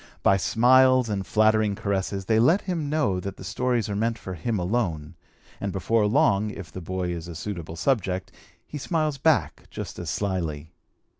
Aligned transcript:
By 0.23 0.35
smiles 0.35 1.09
and 1.09 1.27
flattering 1.27 1.75
caresses 1.75 2.25
they 2.25 2.39
let 2.39 2.61
him 2.61 2.89
know 2.89 3.19
that 3.19 3.37
the 3.37 3.43
stories 3.43 3.87
are 3.87 3.95
meant 3.95 4.17
for 4.17 4.33
him 4.33 4.57
alone, 4.57 5.13
and 5.59 5.71
before 5.71 6.07
long, 6.07 6.49
if 6.49 6.71
the 6.71 6.81
boy 6.81 7.11
is 7.11 7.27
a 7.27 7.35
suitable 7.35 7.75
subject, 7.75 8.31
he 8.65 8.79
smiles 8.79 9.19
back 9.19 9.67
just 9.69 9.99
as 9.99 10.09
slyly. 10.09 10.71